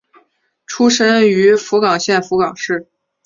[0.65, 2.89] 出身于福冈县福冈市。